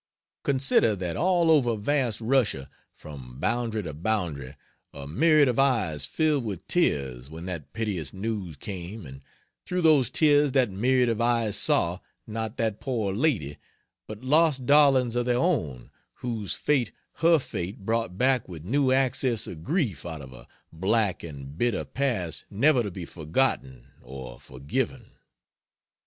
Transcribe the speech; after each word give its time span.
Consider, 0.43 0.95
that 0.95 1.15
all 1.15 1.51
over 1.51 1.75
vast 1.75 2.21
Russia, 2.21 2.71
from 2.95 3.39
boundary 3.39 3.83
to 3.83 3.93
boundary, 3.93 4.55
a 4.95 5.07
myriad 5.07 5.47
of 5.47 5.59
eyes 5.59 6.07
filled 6.07 6.43
with 6.43 6.65
tears 6.67 7.29
when 7.29 7.45
that 7.45 7.71
piteous 7.71 8.11
news 8.11 8.55
came, 8.55 9.05
and 9.05 9.21
through 9.63 9.83
those 9.83 10.09
tears 10.09 10.53
that 10.53 10.71
myriad 10.71 11.07
of 11.07 11.21
eyes 11.21 11.55
saw, 11.55 11.99
not 12.25 12.57
that 12.57 12.79
poor 12.81 13.13
lady, 13.13 13.59
but 14.07 14.23
lost 14.23 14.65
darlings 14.65 15.15
of 15.15 15.27
their 15.27 15.37
own 15.37 15.91
whose 16.15 16.55
fate 16.55 16.91
her 17.17 17.37
fate 17.37 17.85
brought 17.85 18.17
back 18.17 18.49
with 18.49 18.65
new 18.65 18.91
access 18.91 19.45
of 19.45 19.63
grief 19.63 20.03
out 20.03 20.23
of 20.23 20.33
a 20.33 20.47
black 20.73 21.21
and 21.21 21.59
bitter 21.59 21.85
past 21.85 22.43
never 22.49 22.81
to 22.81 22.89
be 22.89 23.05
forgotten 23.05 23.85
or 24.01 24.39
forgiven. 24.39 25.11